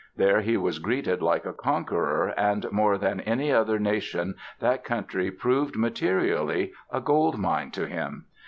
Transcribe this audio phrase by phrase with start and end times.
[0.17, 5.29] There he was greeted like a conqueror and more than any other nation that country
[5.29, 8.25] proved, materially, a gold mine to him.